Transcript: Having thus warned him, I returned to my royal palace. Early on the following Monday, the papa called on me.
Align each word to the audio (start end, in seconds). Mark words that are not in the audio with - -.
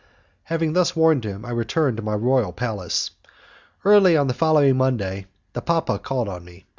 Having 0.45 0.73
thus 0.73 0.95
warned 0.95 1.23
him, 1.25 1.45
I 1.45 1.51
returned 1.51 1.97
to 1.97 2.01
my 2.03 2.15
royal 2.15 2.51
palace. 2.53 3.11
Early 3.85 4.17
on 4.17 4.25
the 4.25 4.33
following 4.33 4.75
Monday, 4.75 5.27
the 5.53 5.61
papa 5.61 5.99
called 5.99 6.27
on 6.27 6.43
me. 6.43 6.65